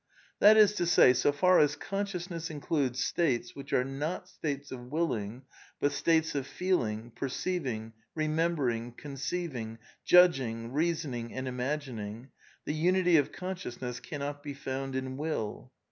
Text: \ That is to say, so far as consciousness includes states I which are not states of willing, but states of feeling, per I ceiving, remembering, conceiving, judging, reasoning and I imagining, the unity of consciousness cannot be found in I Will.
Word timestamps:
\ 0.21 0.39
That 0.39 0.57
is 0.57 0.73
to 0.77 0.87
say, 0.87 1.13
so 1.13 1.31
far 1.31 1.59
as 1.59 1.75
consciousness 1.75 2.49
includes 2.49 3.05
states 3.05 3.51
I 3.51 3.59
which 3.59 3.71
are 3.71 3.83
not 3.83 4.27
states 4.27 4.71
of 4.71 4.87
willing, 4.87 5.43
but 5.79 5.91
states 5.91 6.33
of 6.33 6.47
feeling, 6.47 7.11
per 7.11 7.27
I 7.27 7.29
ceiving, 7.29 7.93
remembering, 8.15 8.93
conceiving, 8.93 9.77
judging, 10.03 10.73
reasoning 10.73 11.35
and 11.35 11.45
I 11.45 11.49
imagining, 11.49 12.29
the 12.65 12.73
unity 12.73 13.17
of 13.17 13.31
consciousness 13.31 13.99
cannot 13.99 14.41
be 14.41 14.55
found 14.55 14.95
in 14.95 15.05
I 15.05 15.11
Will. 15.17 15.71